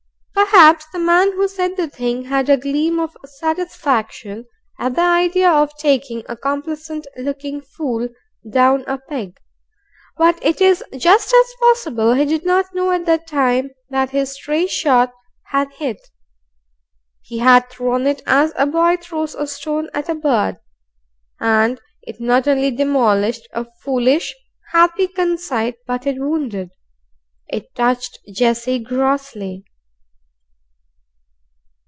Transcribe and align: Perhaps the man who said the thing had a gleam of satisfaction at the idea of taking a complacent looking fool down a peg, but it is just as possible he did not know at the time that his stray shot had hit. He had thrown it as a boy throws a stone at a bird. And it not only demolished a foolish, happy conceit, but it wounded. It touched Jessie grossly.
Perhaps 0.33 0.87
the 0.91 0.99
man 0.99 1.31
who 1.33 1.47
said 1.47 1.77
the 1.77 1.87
thing 1.87 2.25
had 2.25 2.49
a 2.49 2.57
gleam 2.57 2.99
of 2.99 3.15
satisfaction 3.25 4.45
at 4.79 4.95
the 4.95 5.01
idea 5.01 5.49
of 5.49 5.71
taking 5.77 6.23
a 6.27 6.35
complacent 6.35 7.07
looking 7.15 7.61
fool 7.61 8.09
down 8.49 8.83
a 8.85 8.97
peg, 8.97 9.39
but 10.17 10.37
it 10.43 10.59
is 10.59 10.83
just 10.97 11.33
as 11.33 11.45
possible 11.61 12.13
he 12.13 12.25
did 12.25 12.43
not 12.45 12.65
know 12.73 12.91
at 12.91 13.05
the 13.05 13.17
time 13.17 13.69
that 13.89 14.09
his 14.09 14.31
stray 14.33 14.67
shot 14.67 15.13
had 15.43 15.71
hit. 15.73 16.09
He 17.21 17.37
had 17.37 17.69
thrown 17.69 18.05
it 18.05 18.21
as 18.25 18.51
a 18.57 18.65
boy 18.67 18.97
throws 18.97 19.33
a 19.35 19.47
stone 19.47 19.89
at 19.93 20.09
a 20.09 20.15
bird. 20.15 20.57
And 21.39 21.79
it 22.01 22.19
not 22.19 22.45
only 22.47 22.71
demolished 22.71 23.47
a 23.53 23.67
foolish, 23.83 24.35
happy 24.73 25.07
conceit, 25.07 25.75
but 25.87 26.05
it 26.05 26.19
wounded. 26.19 26.71
It 27.47 27.73
touched 27.73 28.19
Jessie 28.33 28.79
grossly. 28.79 29.63